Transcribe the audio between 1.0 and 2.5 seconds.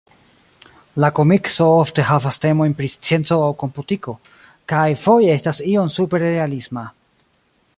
La komikso ofte havas